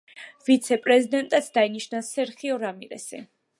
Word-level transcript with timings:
ვიცე-პრეზიდენტად 0.45 1.51
დაინიშნა 1.59 2.03
სერხიო 2.09 2.59
რამირესი. 2.67 3.25